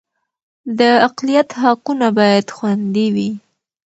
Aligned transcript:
د 0.79 0.81
اقلیت 1.07 1.49
حقونه 1.61 2.07
باید 2.17 2.45
خوندي 2.55 3.07
وي 3.15 3.31